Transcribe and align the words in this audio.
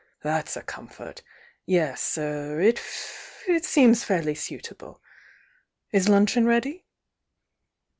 That's 0.23 0.57
a 0.57 0.63
comfort! 0.63 1.21
Yes— 1.67 2.17
er— 2.17 2.59
it 2.59 2.81
seems 3.63 4.03
fairly 4.03 4.33
suitable. 4.33 4.99
Is 5.91 6.09
luncheon 6.09 6.47
ready?" 6.47 6.85